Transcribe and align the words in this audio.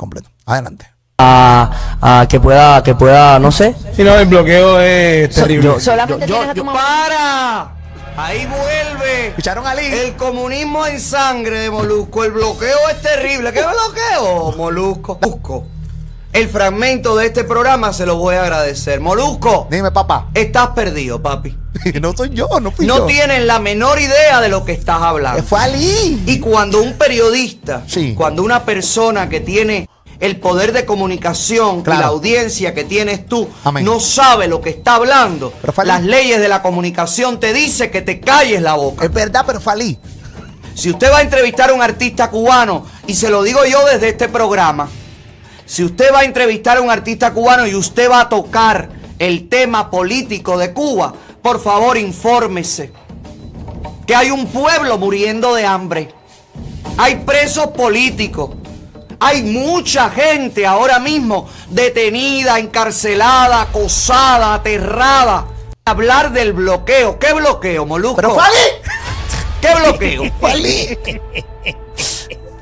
completo. 0.00 0.30
Adelante. 0.46 0.86
a, 1.22 1.70
a 2.00 2.26
que 2.26 2.40
pueda, 2.40 2.82
que 2.82 2.94
pueda, 2.94 3.38
no 3.38 3.52
sé. 3.52 3.74
Si 3.94 4.02
no, 4.02 4.14
el 4.18 4.26
bloqueo 4.26 4.80
es 4.80 5.28
terrible. 5.34 5.64
yo- 5.64 5.78
Solamente 5.80 6.26
yo- 6.26 6.34
tienes 6.34 6.48
a 6.50 6.54
tu 6.54 6.58
yo- 6.60 6.64
mamá. 6.64 6.80
¡Para! 6.80 7.76
Ahí 8.16 8.46
vuelve. 8.46 9.28
¿Escucharon 9.28 9.66
a 9.66 9.74
Lee? 9.74 9.86
El 9.86 10.16
comunismo 10.16 10.86
en 10.86 10.98
sangre 11.00 11.60
de 11.60 11.70
Molusco. 11.70 12.24
El 12.24 12.32
bloqueo 12.32 12.88
es 12.90 13.00
terrible. 13.02 13.52
¿Qué 13.52 13.60
bloqueo, 13.62 14.54
Molusco? 14.56 15.18
Molusco. 15.20 15.66
El 16.32 16.48
fragmento 16.48 17.16
de 17.16 17.26
este 17.26 17.44
programa 17.44 17.92
se 17.92 18.06
lo 18.06 18.16
voy 18.16 18.36
a 18.36 18.42
agradecer. 18.42 19.00
Molusco, 19.00 19.66
Dime, 19.70 19.90
papá. 19.90 20.28
estás 20.34 20.68
perdido, 20.68 21.20
papi. 21.20 21.56
no 22.00 22.12
soy 22.16 22.30
yo, 22.30 22.48
no 22.62 22.70
fui 22.70 22.86
No 22.86 22.98
yo. 22.98 23.06
tienes 23.06 23.44
la 23.44 23.58
menor 23.58 23.98
idea 24.00 24.40
de 24.40 24.48
lo 24.48 24.64
que 24.64 24.72
estás 24.72 25.00
Eh, 25.00 25.04
hablando. 25.04 25.42
Fue 25.42 25.58
Ali. 25.60 26.22
Y 26.26 26.38
cuando 26.40 26.80
un 26.82 26.94
periodista, 26.94 27.82
Sí. 27.86 28.14
cuando 28.16 28.42
una 28.42 28.64
persona 28.64 29.28
que 29.28 29.40
tiene 29.40 29.88
el 30.20 30.36
poder 30.38 30.72
de 30.72 30.84
comunicación 30.84 31.82
Claro. 31.82 31.98
y 31.98 32.02
la 32.02 32.08
audiencia 32.08 32.74
que 32.74 32.84
tienes 32.84 33.26
tú 33.26 33.48
Amén. 33.64 33.84
no 33.84 33.98
sabe 34.00 34.46
lo 34.48 34.60
que 34.60 34.70
está 34.70 34.96
hablando, 34.96 35.52
Pero 35.62 35.82
las 35.84 36.02
leyes 36.02 36.40
de 36.40 36.48
la 36.48 36.62
comunicación 36.62 37.40
te 37.40 37.52
dice 37.52 37.90
que 37.90 38.02
te 38.02 38.20
calles 38.20 38.60
la 38.62 38.74
boca. 38.74 39.06
Es 39.06 39.12
verdad, 39.12 39.44
pero 39.46 39.60
fue 39.60 39.72
Ali. 39.72 39.98
Si 40.74 40.90
usted 40.90 41.10
va 41.10 41.18
a 41.18 41.22
entrevistar 41.22 41.70
a 41.70 41.72
un 41.72 41.82
artista 41.82 42.30
cubano, 42.30 42.86
y 43.06 43.14
se 43.14 43.28
lo 43.30 43.42
digo 43.42 43.64
yo 43.64 43.84
desde 43.86 44.10
este 44.10 44.28
programa, 44.28 44.88
si 45.66 45.84
usted 45.84 46.12
va 46.12 46.20
a 46.20 46.24
entrevistar 46.24 46.76
a 46.76 46.80
un 46.80 46.90
artista 46.90 47.32
cubano 47.32 47.66
y 47.66 47.74
usted 47.74 48.10
va 48.10 48.20
a 48.22 48.28
tocar 48.28 48.88
el 49.18 49.48
tema 49.48 49.90
político 49.90 50.56
de 50.58 50.72
Cuba, 50.72 51.12
por 51.42 51.60
favor 51.62 51.96
infórmese 51.96 52.92
que 54.06 54.14
hay 54.14 54.30
un 54.30 54.46
pueblo 54.46 54.98
muriendo 54.98 55.54
de 55.54 55.64
hambre. 55.66 56.12
Hay 56.96 57.16
presos 57.24 57.68
políticos. 57.68 58.50
Hay 59.22 59.42
mucha 59.42 60.08
gente 60.10 60.66
ahora 60.66 60.98
mismo 60.98 61.46
detenida, 61.68 62.58
encarcelada, 62.58 63.62
acosada, 63.62 64.54
aterrada. 64.54 65.46
Hablar 65.84 66.32
del 66.32 66.54
bloqueo. 66.54 67.18
¿Qué 67.18 67.32
bloqueo, 67.34 67.84
Molusco? 67.84 68.16
Pero 68.16 68.30
fue 68.34 68.42
Ali. 68.44 68.56
¿Qué 69.60 69.74
bloqueo? 69.74 70.32
Fue 70.40 70.50
Ali. 70.52 70.98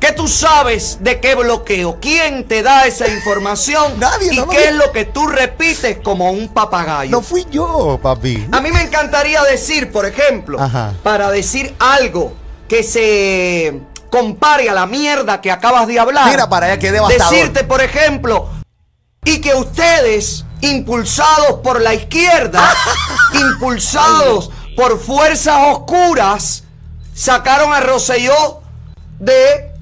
¿Qué 0.01 0.13
tú 0.13 0.27
sabes 0.29 0.99
de 1.01 1.21
qué 1.21 1.35
bloqueo? 1.35 1.99
¿Quién 2.01 2.47
te 2.47 2.63
da 2.63 2.87
esa 2.87 3.09
información? 3.09 3.99
Nadie, 3.99 4.33
¿Y 4.33 4.37
no 4.37 4.49
qué 4.49 4.59
vi. 4.59 4.63
es 4.65 4.75
lo 4.75 4.91
que 4.93 5.05
tú 5.05 5.27
repites 5.27 5.99
como 6.03 6.31
un 6.31 6.49
papagayo? 6.49 7.11
No 7.11 7.21
fui 7.23 7.47
yo, 7.51 7.99
papi. 8.03 8.47
A 8.53 8.61
mí 8.61 8.71
me 8.73 8.83
encantaría 8.83 9.43
decir, 9.45 9.91
por 9.93 10.07
ejemplo, 10.07 10.61
Ajá. 10.61 10.95
para 11.03 11.31
decir 11.31 11.75
algo 11.79 12.33
que 12.69 12.83
se 12.83 13.81
compare 14.11 14.69
a 14.69 14.75
la 14.75 14.87
mierda 14.87 15.41
que 15.41 15.51
acabas 15.51 15.87
de 15.87 15.99
hablar. 15.99 16.31
Mira 16.31 16.49
para 16.49 16.67
allá, 16.67 16.79
qué 16.79 16.93
devastador. 16.93 17.33
Decirte, 17.33 17.65
por 17.65 17.81
ejemplo, 17.83 18.49
y 19.25 19.41
que 19.41 19.55
ustedes, 19.55 20.45
impulsados 20.61 21.61
por 21.63 21.81
la 21.81 21.95
izquierda, 21.95 22.75
impulsados 23.35 24.51
por 24.77 24.99
fuerzas 25.01 25.59
oscuras, 25.73 26.65
sacaron 27.15 27.73
a 27.73 27.81
Rosselló 27.81 28.61
de 29.19 29.73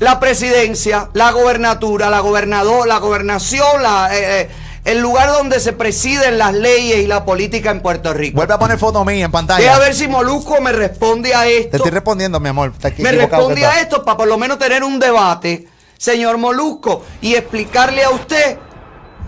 la 0.00 0.20
presidencia, 0.20 1.10
la 1.14 1.32
gobernatura, 1.32 2.10
la 2.10 2.20
gobernador, 2.20 2.86
la 2.86 2.98
gobernación, 2.98 3.82
la, 3.82 4.14
eh, 4.14 4.42
eh, 4.42 4.50
el 4.90 5.00
lugar 5.00 5.28
donde 5.28 5.60
se 5.60 5.72
presiden 5.72 6.38
las 6.38 6.54
leyes 6.54 6.98
y 6.98 7.06
la 7.06 7.24
política 7.24 7.70
en 7.70 7.80
Puerto 7.82 8.14
Rico. 8.14 8.36
Vuelve 8.36 8.54
a 8.54 8.58
poner 8.58 8.78
foto 8.78 9.04
mía 9.04 9.24
en 9.26 9.30
pantalla. 9.30 9.58
Voy 9.60 9.68
a 9.68 9.78
ver 9.78 9.94
si 9.94 10.08
Molusco 10.08 10.60
me 10.60 10.72
responde 10.72 11.34
a 11.34 11.42
Te 11.42 11.58
esto. 11.58 11.76
estoy 11.76 11.90
respondiendo, 11.92 12.40
mi 12.40 12.48
amor. 12.48 12.72
Me 12.98 13.12
responde 13.12 13.66
a 13.66 13.80
esto 13.80 14.02
para 14.04 14.16
por 14.16 14.26
lo 14.28 14.38
menos 14.38 14.58
tener 14.58 14.82
un 14.82 14.98
debate, 14.98 15.68
señor 15.98 16.38
Molusco, 16.38 17.02
y 17.20 17.34
explicarle 17.34 18.02
a 18.04 18.10
usted 18.10 18.58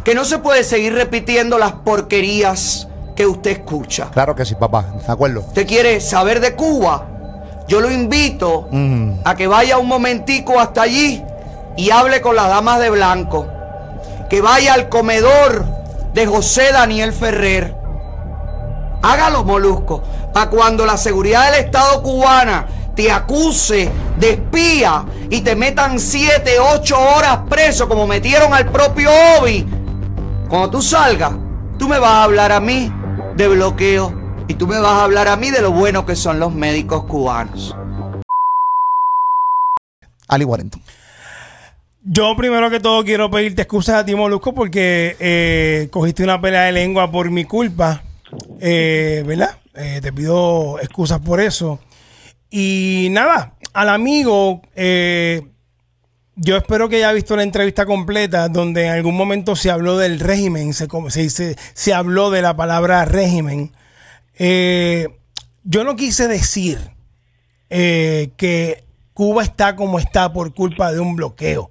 que 0.05 0.15
no 0.15 0.25
se 0.25 0.39
puede 0.39 0.65
seguir 0.65 0.95
repitiendo 0.95 1.59
las 1.59 1.73
porquerías 1.73 2.89
que 3.15 3.27
usted 3.27 3.51
escucha. 3.51 4.09
Claro 4.13 4.35
que 4.35 4.47
sí, 4.47 4.55
papá. 4.55 4.87
¿De 5.07 5.13
acuerdo? 5.13 5.41
¿Usted 5.41 5.67
quiere 5.67 6.01
saber 6.01 6.41
de 6.41 6.55
Cuba? 6.57 7.07
Yo 7.69 7.81
lo 7.81 7.91
invito 7.91 8.67
Mm. 8.73 9.21
a 9.25 9.35
que 9.37 9.47
vaya 9.47 9.77
un 9.77 9.87
momentico 9.89 10.59
hasta 10.59 10.83
allí 10.83 11.23
y 11.77 11.91
hable 11.91 12.23
con 12.23 12.35
las 12.35 12.49
damas 12.49 12.81
de 12.81 12.89
blanco. 12.89 13.47
Que 14.31 14.41
vaya 14.41 14.75
al 14.75 14.89
comedor 14.89 15.67
de 16.15 16.27
José 16.27 16.73
Daniel 16.73 17.13
Ferrer. 17.13 17.75
Hágalo, 19.03 19.45
Molusco, 19.45 20.03
para 20.33 20.49
cuando 20.49 20.87
la 20.87 20.97
seguridad 20.97 21.51
del 21.51 21.65
Estado 21.65 22.03
cubana 22.03 22.67
te 22.95 23.11
acuse 23.11 23.91
de 24.19 24.31
espía 24.31 25.05
y 25.31 25.41
te 25.41 25.57
metan 25.57 25.99
7, 25.99 26.59
8 26.61 26.97
horas 27.17 27.39
preso 27.49 27.89
como 27.89 28.07
metieron 28.07 28.55
al 28.55 28.71
propio 28.71 29.11
Obi. 29.39 29.67
Cuando 30.49 30.71
tú 30.71 30.83
salgas, 30.83 31.33
tú 31.79 31.89
me 31.89 31.99
vas 31.99 32.13
a 32.13 32.25
hablar 32.25 32.53
a 32.53 32.61
mí 32.61 32.93
de 33.37 33.49
bloqueo 33.49 34.15
y 34.49 34.55
tú 34.55 34.67
me 34.67 34.79
vas 34.79 34.93
a 34.93 35.05
hablar 35.05 35.29
a 35.29 35.37
mí 35.37 35.51
de 35.51 35.63
lo 35.63 35.73
bueno 35.73 36.05
que 36.05 36.15
son 36.15 36.39
los 36.39 36.53
médicos 36.53 37.05
cubanos. 37.05 37.75
Ali 40.29 40.45
Warrington. 40.45 40.83
Yo 42.03 42.35
primero 42.37 42.71
que 42.71 42.81
todo 42.81 43.05
quiero 43.05 43.31
pedirte 43.31 43.63
excusas 43.63 43.97
a 43.97 44.05
ti, 44.05 44.15
Molusco, 44.15 44.55
porque 44.55 45.17
eh, 45.21 45.89
cogiste 45.91 46.23
una 46.25 46.41
pelea 46.41 46.63
de 46.63 46.73
lengua 46.73 47.11
por 47.11 47.31
mi 47.31 47.45
culpa, 47.45 48.03
eh, 48.61 49.23
¿verdad? 49.27 49.59
Eh, 49.75 50.01
te 50.03 50.13
pido 50.13 50.79
excusas 50.81 51.21
por 51.21 51.41
eso. 51.41 51.79
Y 52.51 53.09
nada, 53.11 53.55
al 53.75 53.91
amigo, 53.91 54.63
yo 54.75 56.57
espero 56.57 56.89
que 56.89 56.97
haya 56.97 57.13
visto 57.13 57.37
la 57.37 57.43
entrevista 57.43 57.85
completa, 57.85 58.49
donde 58.49 58.87
en 58.87 58.93
algún 58.93 59.15
momento 59.17 59.55
se 59.55 59.71
habló 59.71 59.99
del 59.99 60.21
régimen, 60.21 60.73
se, 60.73 60.89
se, 61.11 61.21
dice- 61.23 61.57
se 61.75 61.93
habló 61.95 62.31
de 62.31 62.41
la 62.43 62.57
palabra 62.57 63.05
régimen. 63.05 63.73
Yo 64.39 65.85
no 65.85 65.97
quise 65.97 66.27
decir 66.29 66.79
que 67.69 68.85
Cuba 69.13 69.43
está 69.45 69.77
como 69.77 69.99
está 69.99 70.33
por 70.33 70.55
culpa 70.55 70.93
de 70.93 70.99
un 71.01 71.15
bloqueo. 71.15 71.71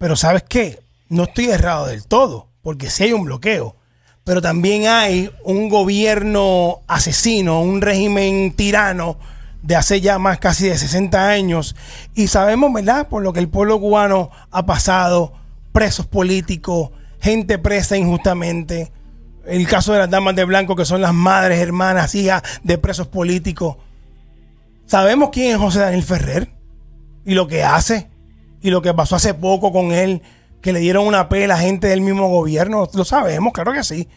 Pero 0.00 0.16
¿sabes 0.16 0.44
qué? 0.48 0.80
No 1.10 1.24
estoy 1.24 1.50
errado 1.50 1.84
del 1.84 2.06
todo, 2.06 2.48
porque 2.62 2.88
sí 2.88 3.02
hay 3.02 3.12
un 3.12 3.24
bloqueo. 3.24 3.76
Pero 4.24 4.40
también 4.40 4.86
hay 4.86 5.30
un 5.44 5.68
gobierno 5.68 6.80
asesino, 6.88 7.60
un 7.60 7.82
régimen 7.82 8.54
tirano 8.56 9.18
de 9.62 9.76
hace 9.76 10.00
ya 10.00 10.18
más 10.18 10.38
casi 10.38 10.70
de 10.70 10.78
60 10.78 11.28
años. 11.28 11.76
Y 12.14 12.28
sabemos, 12.28 12.72
¿verdad? 12.72 13.08
Por 13.08 13.22
lo 13.22 13.34
que 13.34 13.40
el 13.40 13.50
pueblo 13.50 13.78
cubano 13.78 14.30
ha 14.50 14.64
pasado, 14.64 15.34
presos 15.70 16.06
políticos, 16.06 16.92
gente 17.20 17.58
presa 17.58 17.98
injustamente. 17.98 18.92
El 19.44 19.68
caso 19.68 19.92
de 19.92 19.98
las 19.98 20.08
damas 20.08 20.34
de 20.34 20.46
blanco, 20.46 20.76
que 20.76 20.86
son 20.86 21.02
las 21.02 21.12
madres, 21.12 21.60
hermanas, 21.60 22.14
hijas 22.14 22.42
de 22.62 22.78
presos 22.78 23.08
políticos. 23.08 23.76
Sabemos 24.86 25.28
quién 25.30 25.52
es 25.52 25.58
José 25.58 25.80
Daniel 25.80 26.04
Ferrer 26.04 26.48
y 27.26 27.34
lo 27.34 27.46
que 27.46 27.64
hace 27.64 28.09
y 28.62 28.70
lo 28.70 28.82
que 28.82 28.94
pasó 28.94 29.16
hace 29.16 29.34
poco 29.34 29.72
con 29.72 29.92
él, 29.92 30.22
que 30.60 30.72
le 30.72 30.80
dieron 30.80 31.06
una 31.06 31.28
pela 31.28 31.54
a 31.54 31.58
gente 31.58 31.88
del 31.88 32.00
mismo 32.00 32.28
gobierno. 32.28 32.88
Lo 32.92 33.04
sabemos, 33.04 33.52
claro 33.52 33.72
que 33.72 33.82
sí. 33.82 34.08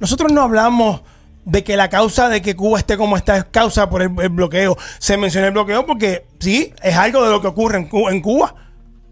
Nosotros 0.00 0.32
no 0.32 0.42
hablamos 0.42 1.02
de 1.44 1.64
que 1.64 1.76
la 1.76 1.90
causa 1.90 2.28
de 2.28 2.40
que 2.40 2.56
Cuba 2.56 2.78
esté 2.78 2.96
como 2.96 3.16
está 3.16 3.36
es 3.36 3.44
causa 3.44 3.90
por 3.90 4.02
el, 4.02 4.10
el 4.20 4.28
bloqueo. 4.30 4.76
Se 4.98 5.16
menciona 5.16 5.48
el 5.48 5.52
bloqueo 5.52 5.86
porque 5.86 6.26
sí, 6.38 6.72
es 6.82 6.96
algo 6.96 7.24
de 7.24 7.30
lo 7.30 7.40
que 7.40 7.48
ocurre 7.48 7.78
en 7.78 7.88
Cuba. 7.88 8.10
En 8.10 8.20
Cuba. 8.20 8.54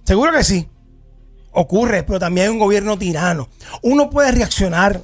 Seguro 0.05 0.33
que 0.33 0.45
sí. 0.45 0.69
Ocurre, 1.53 2.03
pero 2.05 2.19
también 2.19 2.47
hay 2.47 2.53
un 2.53 2.59
gobierno 2.59 2.97
tirano. 2.97 3.49
Uno 3.83 4.09
puede 4.09 4.33
reaccionar. 4.33 5.03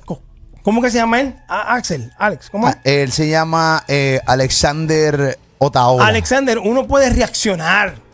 ¿Cómo 0.63 0.83
que 0.83 0.91
se 0.91 0.99
llama 0.99 1.21
él? 1.21 1.37
Ah, 1.49 1.75
Axel, 1.75 2.13
Alex, 2.19 2.51
¿cómo? 2.51 2.67
Ah, 2.67 2.79
él 2.83 3.13
se 3.13 3.29
llama 3.29 3.85
eh, 3.87 4.21
Alexander 4.27 5.39
Otaola. 5.59 6.07
Alexander, 6.07 6.59
uno 6.59 6.87
puede 6.87 7.11
reaccionar. 7.11 8.06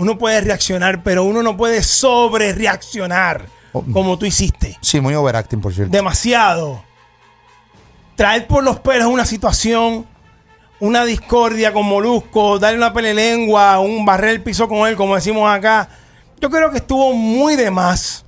Uno 0.00 0.16
puede 0.18 0.40
reaccionar, 0.40 1.02
pero 1.02 1.24
uno 1.24 1.42
no 1.42 1.56
puede 1.56 1.82
sobre 1.82 2.52
reaccionar 2.52 3.46
Oh. 3.72 3.84
como 3.92 4.18
tú 4.18 4.26
hiciste. 4.26 4.76
Sí, 4.80 5.00
muy 5.00 5.14
overacting, 5.14 5.60
por 5.60 5.72
cierto. 5.72 5.92
Demasiado. 5.92 6.82
Traer 8.16 8.46
por 8.46 8.64
los 8.64 8.80
pelos 8.80 9.06
una 9.08 9.24
situación, 9.24 10.06
una 10.80 11.04
discordia 11.04 11.72
con 11.72 11.86
Molusco, 11.86 12.58
darle 12.58 12.78
una 12.78 12.92
pelelengua, 12.92 13.78
un 13.78 14.04
barrer 14.04 14.30
el 14.30 14.42
piso 14.42 14.68
con 14.68 14.88
él, 14.88 14.96
como 14.96 15.14
decimos 15.14 15.48
acá. 15.50 15.88
Yo 16.40 16.50
creo 16.50 16.70
que 16.70 16.78
estuvo 16.78 17.12
muy 17.12 17.54
de 17.56 17.70
más. 17.70 18.24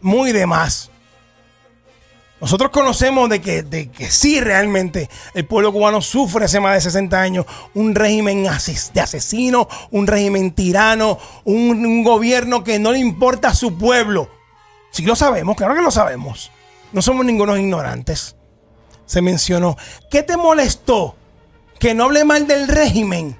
Muy 0.00 0.32
de 0.32 0.46
más. 0.46 0.89
Nosotros 2.40 2.70
conocemos 2.70 3.28
de 3.28 3.42
que, 3.42 3.62
de 3.62 3.90
que 3.90 4.10
sí 4.10 4.40
realmente 4.40 5.10
el 5.34 5.44
pueblo 5.44 5.72
cubano 5.72 6.00
sufre 6.00 6.46
hace 6.46 6.58
más 6.58 6.74
de 6.74 6.80
60 6.80 7.20
años 7.20 7.46
un 7.74 7.94
régimen 7.94 8.44
de 8.44 9.00
asesinos, 9.00 9.66
un 9.90 10.06
régimen 10.06 10.52
tirano, 10.52 11.18
un, 11.44 12.02
gobierno 12.02 12.64
que 12.64 12.78
no 12.78 12.92
le 12.92 12.98
importa 12.98 13.48
a 13.48 13.54
su 13.54 13.76
pueblo. 13.76 14.30
Sí 14.90 15.04
lo 15.04 15.16
sabemos, 15.16 15.54
claro 15.54 15.74
que 15.74 15.82
lo 15.82 15.90
sabemos. 15.90 16.50
No 16.92 17.02
somos 17.02 17.26
ningunos 17.26 17.58
ignorantes. 17.58 18.36
Se 19.04 19.20
mencionó. 19.20 19.76
¿Qué 20.10 20.22
te 20.22 20.36
molestó? 20.38 21.16
Que 21.78 21.94
no 21.94 22.04
hable 22.04 22.24
mal 22.24 22.46
del 22.46 22.68
régimen. 22.68 23.38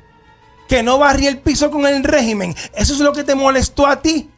que 0.68 0.82
no 0.84 0.98
barrí 0.98 1.26
el 1.26 1.38
piso 1.38 1.70
con 1.70 1.84
el 1.84 2.04
régimen. 2.04 2.54
Eso 2.74 2.94
es 2.94 3.00
lo 3.00 3.12
que 3.12 3.24
te 3.24 3.34
molestó 3.34 3.88
a 3.88 4.02
ti. 4.02 4.30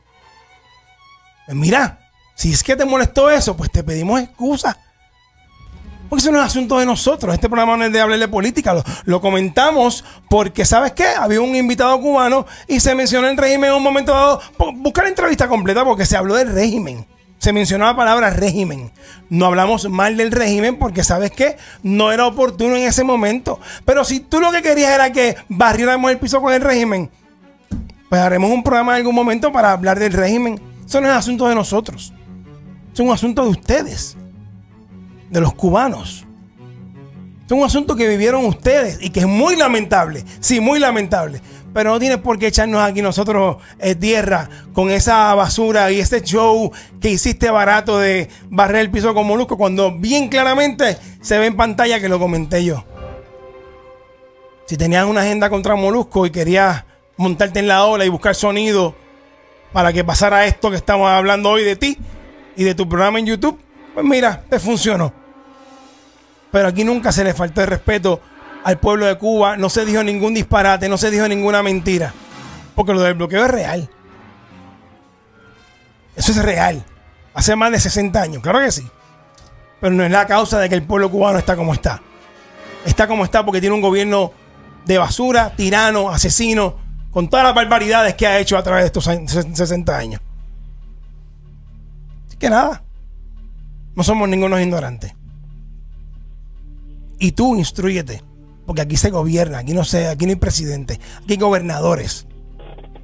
Mira, 1.49 2.02
si 2.43 2.53
es 2.53 2.63
que 2.65 2.75
te 2.75 2.85
molestó 2.85 3.31
eso, 3.31 3.57
pues 3.57 3.71
te 3.71 3.85
pedimos 3.85 4.21
excusa. 4.21 4.77
Porque 6.09 6.23
eso 6.25 6.33
no 6.33 6.41
es 6.41 6.45
asunto 6.47 6.79
de 6.79 6.85
nosotros. 6.87 7.33
Este 7.33 7.49
programa 7.49 7.77
no 7.77 7.85
es 7.85 7.93
de 7.93 8.01
hablar 8.01 8.19
de 8.19 8.27
política. 8.29 8.75
Lo, 8.75 8.83
lo 9.05 9.21
comentamos 9.21 10.05
porque, 10.29 10.65
¿sabes 10.65 10.91
qué? 10.93 11.07
Había 11.07 11.41
un 11.41 11.55
invitado 11.55 11.99
cubano 12.01 12.45
y 12.67 12.81
se 12.81 12.95
mencionó 12.95 13.29
el 13.29 13.37
régimen 13.37 13.71
en 13.71 13.77
un 13.77 13.83
momento 13.83 14.13
dado. 14.13 14.41
Bu- 14.59 14.77
Busca 14.77 15.03
la 15.05 15.09
entrevista 15.09 15.47
completa 15.49 15.85
porque 15.85 16.05
se 16.05 16.17
habló 16.17 16.35
del 16.35 16.53
régimen. 16.53 17.07
Se 17.39 17.53
mencionó 17.53 17.87
la 17.87 17.97
palabra 17.97 18.31
régimen. 18.31 18.91
No 19.31 19.47
hablamos 19.47 19.89
mal 19.89 20.17
del 20.17 20.33
régimen 20.33 20.79
porque, 20.79 21.03
¿sabes 21.05 21.31
qué? 21.31 21.57
No 21.85 22.11
era 22.13 22.27
oportuno 22.27 22.77
en 22.77 22.83
ese 22.83 23.05
momento. 23.05 23.59
Pero 23.85 24.05
si 24.05 24.21
tú 24.21 24.41
lo 24.41 24.51
que 24.51 24.63
querías 24.63 24.91
era 24.93 25.13
que 25.13 25.37
barriéramos 25.49 26.11
el 26.11 26.19
piso 26.19 26.43
con 26.43 26.53
el 26.53 26.61
régimen, 26.61 27.09
pues 28.11 28.21
haremos 28.21 28.51
un 28.51 28.63
programa 28.63 28.93
en 28.93 28.97
algún 28.99 29.15
momento 29.15 29.51
para 29.53 29.73
hablar 29.73 29.99
del 29.99 30.13
régimen. 30.13 30.61
Eso 30.85 31.01
no 31.01 31.09
es 31.09 31.15
asunto 31.15 31.49
de 31.49 31.55
nosotros. 31.55 32.13
Es 32.93 33.01
un 33.01 33.11
asunto 33.11 33.43
de 33.45 33.49
ustedes, 33.49 34.17
de 35.31 35.41
los 35.41 35.55
cubanos. 35.55 36.27
Es 37.47 37.53
un 37.53 37.65
asunto 37.65 37.97
que 37.97 38.07
vivieron 38.07 38.45
ustedes 38.45 38.99
y 39.01 39.11
que 39.11 39.21
es 39.21 39.27
muy 39.27 39.57
lamentable. 39.57 40.25
Sí, 40.41 40.61
muy 40.61 40.79
lamentable. 40.79 41.41
Pero 41.73 41.91
no 41.91 41.99
tienes 41.99 42.19
por 42.19 42.39
qué 42.39 42.49
echarnos 42.49 42.83
aquí 42.83 43.01
nosotros 43.01 43.57
eh, 43.79 43.95
tierra 43.95 44.49
con 44.75 44.91
esa 44.91 45.35
basura 45.35 45.91
y 45.91 46.01
ese 46.01 46.21
show 46.21 46.71
que 47.01 47.09
hiciste 47.09 47.51
barato 47.51 47.99
de 47.99 48.29
barrer 48.51 48.83
el 48.83 48.91
piso 48.91 49.15
con 49.15 49.27
Molusco 49.27 49.57
cuando 49.57 49.91
bien 49.93 50.29
claramente 50.29 50.99
se 51.23 51.39
ve 51.39 51.47
en 51.47 51.57
pantalla 51.57 51.99
que 51.99 52.11
lo 52.11 52.19
comenté 52.19 52.63
yo. 52.63 52.85
Si 54.67 54.77
tenías 54.77 55.07
una 55.07 55.23
agenda 55.23 55.49
contra 55.49 55.77
Molusco 55.77 56.27
y 56.27 56.31
querías 56.31 56.85
montarte 57.17 57.61
en 57.61 57.69
la 57.69 57.87
ola 57.87 58.05
y 58.05 58.11
buscar 58.11 58.35
sonido 58.35 58.95
para 59.73 59.95
que 59.95 60.05
pasara 60.05 60.45
esto 60.45 60.71
que 60.71 60.77
estamos 60.77 61.09
hablando 61.09 61.49
hoy 61.49 61.65
de 61.65 61.77
ti 61.77 61.97
y 62.57 62.65
de 62.65 62.75
tu 62.75 62.89
programa 62.89 63.19
en 63.19 63.27
YouTube, 63.27 63.59
pues 63.95 64.05
mira, 64.07 64.43
te 64.49 64.59
funcionó. 64.59 65.13
Pero 66.51 66.69
aquí 66.69 66.85
nunca 66.85 67.13
se 67.13 67.25
le 67.25 67.33
faltó 67.35 67.63
el 67.63 67.67
respeto 67.69 68.21
al 68.65 68.79
pueblo 68.79 69.07
de 69.07 69.17
Cuba, 69.19 69.57
no 69.57 69.69
se 69.71 69.85
dijo 69.85 70.03
ningún 70.03 70.35
disparate, 70.35 70.89
no 70.89 70.99
se 70.99 71.11
dijo 71.11 71.27
ninguna 71.27 71.63
mentira. 71.63 72.13
Porque 72.75 72.93
lo 72.93 73.01
del 73.01 73.15
bloqueo 73.15 73.45
es 73.45 73.51
real. 73.51 73.91
Eso 76.17 76.33
es 76.33 76.39
real. 76.43 76.85
Hace 77.35 77.57
más 77.57 77.71
de 77.73 77.81
60 77.81 78.21
años, 78.21 78.43
claro 78.43 78.61
que 78.61 78.71
sí. 78.71 78.87
Pero 79.81 79.95
no 79.95 80.05
es 80.05 80.11
la 80.11 80.27
causa 80.27 80.59
de 80.59 80.69
que 80.69 80.75
el 80.75 80.83
pueblo 80.83 81.11
cubano 81.11 81.39
está 81.39 81.57
como 81.57 81.73
está. 81.73 82.01
Está 82.85 83.07
como 83.07 83.25
está 83.25 83.45
porque 83.45 83.61
tiene 83.61 83.75
un 83.75 83.81
gobierno 83.81 84.33
de 84.85 84.99
basura, 84.99 85.55
tirano, 85.57 86.11
asesino, 86.11 86.77
con 87.11 87.29
todas 87.29 87.45
las 87.45 87.55
barbaridades 87.55 88.15
que 88.15 88.27
ha 88.27 88.39
hecho 88.39 88.57
a 88.59 88.63
través 88.63 88.83
de 88.85 88.87
estos 88.87 89.09
años- 89.09 89.33
60 89.55 89.97
años. 89.97 90.21
Que 92.43 92.51
nada, 92.51 92.83
no 93.95 94.03
somos 94.03 94.29
ningunos 94.29 94.61
ignorantes. 94.61 95.15
Y 97.21 97.31
tú 97.31 97.55
instruyete, 97.55 98.25
porque 98.67 98.81
aquí 98.81 98.97
se 98.97 99.11
gobierna, 99.11 99.59
aquí 99.59 99.75
no 99.75 99.85
sé, 99.85 100.09
aquí 100.09 100.27
no 100.27 100.31
hay 100.31 100.37
presidente, 100.37 100.99
aquí 101.19 101.35
hay 101.35 101.37
gobernadores. 101.37 102.27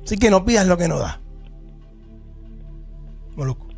Así 0.05 0.17
que 0.19 0.29
no 0.29 0.44
pidas 0.44 0.67
lo 0.67 0.76
que 0.76 0.88
no 0.88 0.99
da. 0.99 1.20
Moluco. 3.37 3.69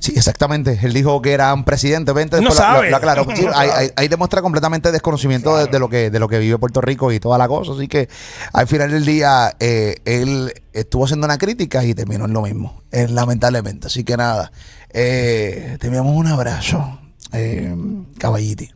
Sí, 0.00 0.12
exactamente. 0.16 0.78
Él 0.82 0.92
dijo 0.92 1.20
que 1.22 1.32
era 1.32 1.52
un 1.54 1.62
presidente. 1.64 2.12
Vente, 2.12 2.40
No 2.40 2.50
sabe. 2.50 2.84
lo- 2.86 2.90
lo 2.90 2.96
aclaró. 2.96 3.24
Sí, 3.36 3.44
No 3.44 3.52
ahí, 3.54 3.68
ahí- 3.72 3.90
ahí 3.96 4.08
demuestra 4.08 4.42
completamente 4.42 4.90
desconocimiento 4.90 5.56
de, 5.56 5.66
de 5.66 5.78
lo 5.78 5.88
que, 5.88 6.10
de 6.10 6.18
lo 6.18 6.26
que 6.26 6.38
vive 6.38 6.58
Puerto 6.58 6.80
Rico 6.80 7.12
y 7.12 7.20
toda 7.20 7.36
la 7.38 7.46
cosa. 7.46 7.72
Así 7.72 7.86
que 7.86 8.08
al 8.52 8.66
final 8.66 8.90
del 8.90 9.04
día, 9.04 9.54
eh, 9.60 9.96
él 10.06 10.52
estuvo 10.72 11.04
haciendo 11.04 11.26
una 11.26 11.38
crítica 11.38 11.84
y 11.84 11.94
terminó 11.94 12.24
en 12.24 12.32
lo 12.32 12.42
mismo. 12.42 12.82
eh, 12.92 13.06
lamentablemente. 13.08 13.86
Así 13.88 14.02
que 14.02 14.16
nada. 14.16 14.50
Eh, 14.92 15.76
te 15.78 15.86
enviamos 15.86 16.16
un 16.16 16.26
abrazo, 16.26 16.98
eh, 17.32 17.74
caballiti. 18.18 18.70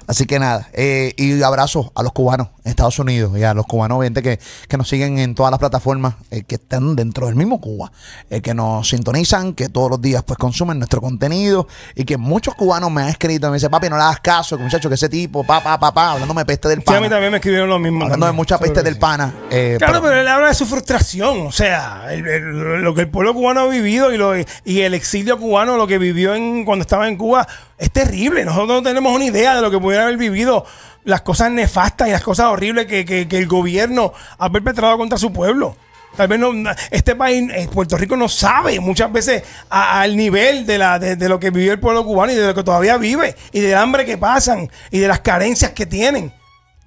Así 0.06 0.26
que 0.26 0.38
nada, 0.38 0.68
eh, 0.72 1.14
y 1.16 1.40
abrazo 1.42 1.92
a 1.94 2.02
los 2.02 2.12
cubanos 2.12 2.48
en 2.64 2.70
Estados 2.70 2.98
Unidos 2.98 3.38
y 3.38 3.44
a 3.44 3.54
los 3.54 3.64
cubanos 3.66 4.02
gente 4.02 4.22
que, 4.22 4.40
que 4.68 4.76
nos 4.76 4.88
siguen 4.88 5.18
en 5.18 5.34
todas 5.36 5.50
las 5.52 5.60
plataformas 5.60 6.14
eh, 6.32 6.42
que 6.42 6.56
están 6.56 6.96
dentro 6.96 7.26
del 7.26 7.36
mismo 7.36 7.60
Cuba, 7.60 7.92
eh, 8.28 8.40
que 8.40 8.52
nos 8.54 8.88
sintonizan, 8.88 9.54
que 9.54 9.68
todos 9.68 9.88
los 9.90 10.00
días 10.00 10.22
pues 10.24 10.36
consumen 10.38 10.78
nuestro 10.78 11.00
contenido 11.00 11.68
y 11.94 12.04
que 12.04 12.16
muchos 12.16 12.54
cubanos 12.56 12.90
me 12.90 13.02
han 13.02 13.08
escrito 13.08 13.46
y 13.46 13.50
me 13.50 13.56
dicen, 13.56 13.70
papi, 13.70 13.88
no 13.88 13.96
le 13.96 14.02
hagas 14.02 14.20
caso, 14.20 14.56
que 14.56 14.64
muchacho, 14.64 14.88
que 14.88 14.96
ese 14.96 15.08
tipo, 15.08 15.44
papá, 15.44 15.78
papá, 15.78 16.12
hablándome 16.12 16.44
peste 16.44 16.68
del 16.68 16.78
Sí, 16.78 16.84
a 16.88 16.92
mí 16.94 16.96
pana, 17.02 17.08
también 17.10 17.30
me 17.30 17.36
escribieron 17.38 17.68
lo 17.68 17.78
mismo. 17.78 18.02
hablando 18.04 18.26
de 18.26 18.32
mucha 18.32 18.58
peste 18.58 18.82
del 18.82 18.98
pana. 18.98 19.32
eh, 19.50 19.76
Claro, 19.78 19.94
pero- 19.94 20.04
pero 20.08 20.20
él 20.20 20.28
habla 20.28 20.48
de 20.48 20.54
su 20.54 20.66
frustración. 20.66 21.46
O 21.46 21.52
sea, 21.52 22.06
el- 22.10 22.26
el- 22.26 22.82
lo 22.82 22.94
que 22.94 23.02
el 23.02 23.08
pueblo 23.08 23.32
cubano 23.32 23.60
ha 23.60 23.66
vivido 23.68 24.12
y, 24.12 24.16
lo, 24.18 24.32
y 24.36 24.80
el 24.80 24.94
exilio 24.94 25.38
cubano, 25.38 25.76
lo 25.76 25.86
que 25.86 25.98
vivió 25.98 26.34
en, 26.34 26.64
cuando 26.64 26.82
estaba 26.82 27.06
en 27.06 27.16
Cuba, 27.16 27.46
es 27.78 27.90
terrible. 27.90 28.44
Nosotros 28.44 28.68
no 28.68 28.82
tenemos 28.82 29.14
una 29.14 29.24
idea 29.30 29.56
de 29.56 29.62
lo 29.62 29.70
que 29.70 29.78
pudiera 29.78 30.04
haber 30.04 30.16
vivido, 30.18 30.64
las 31.04 31.22
cosas 31.22 31.50
nefastas 31.50 32.08
y 32.08 32.10
las 32.12 32.22
cosas 32.22 32.46
horribles 32.46 32.86
que, 32.86 33.04
que- 33.04 33.26
que 33.26 33.38
el 33.38 33.46
gobierno 33.48 34.12
ha 34.38 34.50
perpetrado 34.52 34.96
contra 34.98 35.16
su 35.18 35.32
pueblo. 35.32 35.74
Tal 36.16 36.26
vez 36.28 36.38
no, 36.40 36.50
este 36.90 37.14
país, 37.14 37.48
eh, 37.54 37.68
Puerto 37.72 37.96
Rico, 37.96 38.16
no 38.16 38.28
sabe 38.28 38.80
muchas 38.80 39.10
veces 39.12 39.42
al 39.70 40.16
nivel 40.16 40.66
de, 40.66 40.76
la, 40.76 40.98
de, 40.98 41.14
de 41.16 41.28
lo 41.28 41.38
que 41.40 41.50
vivió 41.50 41.72
el 41.72 41.78
pueblo 41.80 42.04
cubano 42.04 42.32
y 42.32 42.34
de 42.34 42.46
lo 42.48 42.54
que 42.54 42.64
todavía 42.64 42.96
vive, 42.96 43.36
y 43.52 43.60
del 43.60 43.76
hambre 43.76 44.04
que 44.04 44.18
pasan 44.18 44.68
y 44.90 44.98
de 44.98 45.06
las 45.08 45.20
carencias 45.20 45.70
que 45.70 45.86
tienen. 45.86 46.32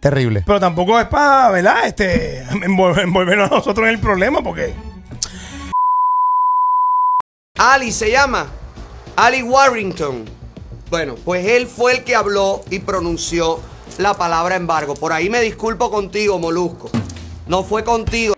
terrible. 0.02 0.44
Pero 0.46 0.60
tampoco 0.60 1.00
es 1.00 1.08
para, 1.08 1.50
¿verdad? 1.52 1.86
Este, 1.88 2.44
envolver- 2.52 3.04
envolvernos 3.04 3.50
a 3.52 3.56
nosotros 3.56 3.88
en 3.88 3.94
el 3.94 4.00
problema, 4.00 4.42
porque 4.44 4.74
Ali 7.58 7.92
se 7.92 8.12
llama. 8.12 8.48
Ali 9.16 9.42
Warrington. 9.44 10.26
Bueno, 10.90 11.16
pues 11.26 11.46
él 11.48 11.68
fue 11.68 11.94
el 11.94 12.04
que 12.04 12.16
habló 12.16 12.62
y 12.70 12.80
pronunció 12.80 13.60
la 13.98 14.14
palabra 14.14 14.56
embargo. 14.56 14.94
Por 14.96 15.12
ahí 15.14 15.30
me 15.30 15.42
disculpo 15.42 15.90
contigo, 15.90 16.38
Molusco. 16.40 16.90
No 17.48 17.64
fue 17.64 17.84
contigo. 17.84 18.36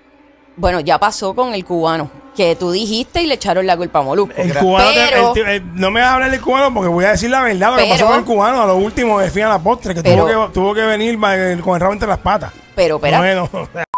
Bueno, 0.56 0.80
ya 0.80 0.98
pasó 0.98 1.36
con 1.36 1.54
el 1.54 1.66
cubano, 1.66 2.10
que 2.36 2.56
tú 2.56 2.72
dijiste 2.72 3.22
y 3.22 3.28
le 3.28 3.34
echaron 3.36 3.68
la 3.68 3.76
culpa 3.76 4.00
a 4.00 4.04
Molusco. 4.04 4.34
el 4.38 4.54
cubano. 4.58 4.90
te- 4.90 5.06
Pero- 5.10 5.28
el 5.28 5.34
tío- 5.34 5.48
eh, 5.48 5.62
no 5.74 5.92
me 5.92 6.00
vas 6.00 6.10
a 6.10 6.14
hablar 6.16 6.32
del 6.32 6.40
cubano 6.42 6.74
porque 6.74 6.88
voy 6.90 7.04
a 7.06 7.12
decir 7.12 7.30
la 7.30 7.42
verdad. 7.42 7.72
Lo 7.72 7.78
que 7.78 7.84
pasó 7.90 7.96
Pero- 7.98 8.08
con 8.08 8.20
el 8.20 8.26
cubano 8.26 8.62
a 8.62 8.66
lo 8.66 8.78
último, 8.78 9.20
de 9.20 9.30
fin 9.30 9.44
a 9.44 9.50
la 9.50 9.60
postre, 9.60 9.94
que, 9.94 10.02
Pero- 10.02 10.26
tuvo, 10.26 10.48
que 10.48 10.54
tuvo 10.54 10.74
que 10.74 10.82
venir 10.82 11.20
con 11.62 11.76
el 11.76 11.82
rabo 11.82 11.92
entre 11.94 12.08
las 12.08 12.20
patas. 12.20 12.54
Pero, 12.74 12.96
espera, 12.96 13.18
Bueno, 13.20 13.50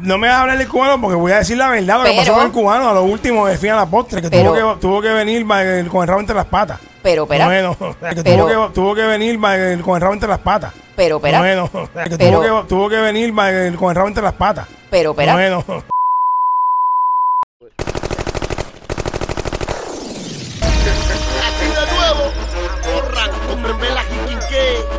no 0.00 0.18
me 0.18 0.28
vas 0.28 0.36
a 0.36 0.40
hablar 0.42 0.58
del 0.58 0.68
cubano 0.68 1.00
porque 1.00 1.16
voy 1.16 1.32
a 1.32 1.38
decir 1.38 1.56
la 1.56 1.68
verdad. 1.68 1.98
Lo 1.98 2.04
que 2.04 2.16
pasó 2.16 2.34
con 2.34 2.46
el 2.46 2.52
cubano 2.52 2.88
a 2.90 2.94
lo 2.94 3.02
último, 3.04 3.46
de 3.46 3.56
fin 3.58 3.70
a 3.70 3.76
la 3.76 3.86
postre, 3.86 4.22
que, 4.22 4.30
Pero- 4.30 4.52
tuvo, 4.54 4.74
que 4.74 4.80
tuvo 4.80 5.02
que 5.02 5.08
venir 5.08 5.46
eh, 5.58 5.86
con 5.90 6.02
el 6.02 6.08
rabo 6.08 6.20
entre 6.20 6.36
las 6.36 6.46
patas. 6.46 6.78
pero, 7.02 7.22
espera, 7.24 7.46
Bueno, 7.46 7.76
que 7.78 8.22
Pero- 8.22 8.44
tuvo, 8.48 8.68
que, 8.68 8.74
tuvo 8.74 8.94
que 8.94 9.02
venir 9.02 9.38
eh, 9.52 9.78
con 9.84 9.94
el 9.96 10.00
rabo 10.00 10.14
entre 10.14 10.28
las 10.28 10.38
patas. 10.38 10.72
pero, 10.96 11.16
espera, 11.16 11.38
Bueno, 11.40 11.70
que 12.08 12.16
Pero- 12.16 12.40
tuvo, 12.40 12.62
que, 12.62 12.68
tuvo 12.68 12.88
que 12.88 12.96
venir 12.96 13.34
eh, 13.42 13.74
con 13.78 13.90
el 13.90 13.94
rabo 13.96 14.08
entre 14.08 14.22
las 14.22 14.34
patas. 14.34 14.66
pero, 14.90 15.10
espera. 15.10 15.32
Bueno, 15.34 15.64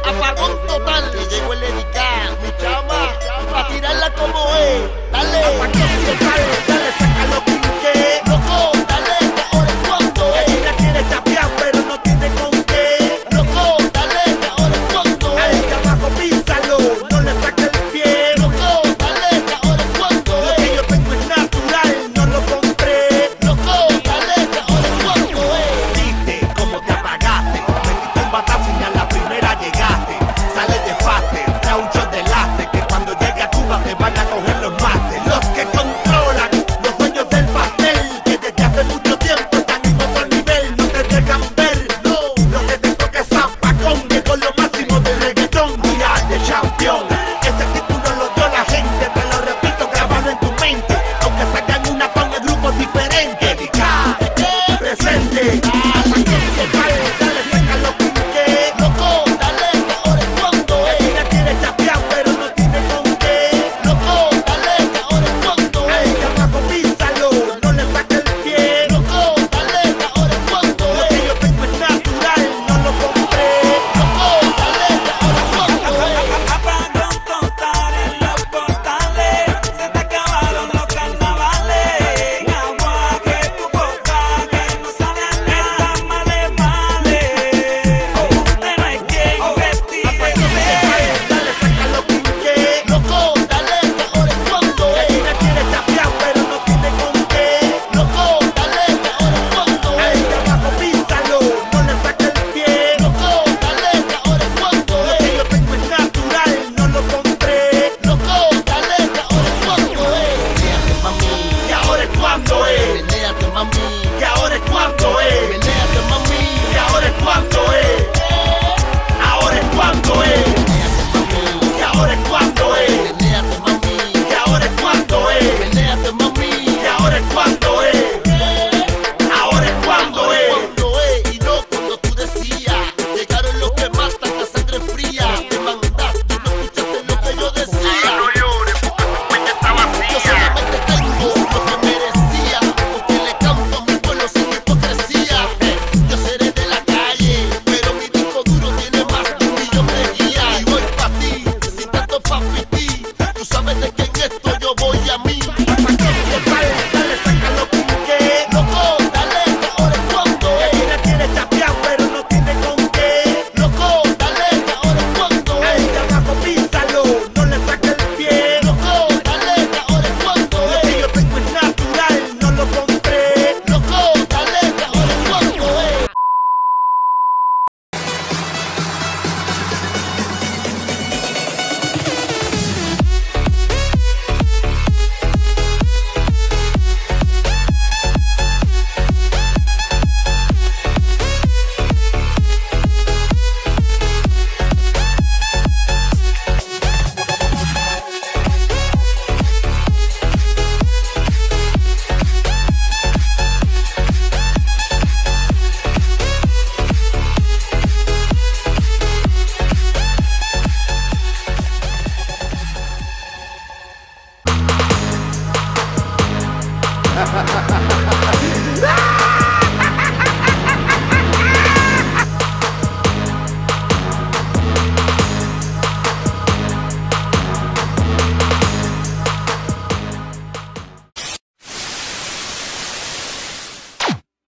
apagón 0.06 0.52
total, 0.68 1.12
que 1.12 1.36
llegó 1.36 1.54
el 1.54 1.64
tirarla 3.70 4.14
como 4.14 4.56
es, 4.56 5.12
dale. 5.12 6.29